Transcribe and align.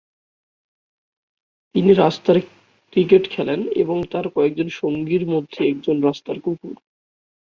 তিনি 1.75 1.91
রাস্তার 1.93 2.37
ক্রিকেট 2.93 3.23
খেলেন 3.31 3.59
এবং 3.75 3.97
তার 4.11 4.25
কয়েকজন 4.29 4.67
সঙ্গীর 4.81 5.23
মধ্যে 5.27 5.59
একজন 5.67 5.95
রাস্তার 6.01 6.37
কুকুর। 6.39 6.75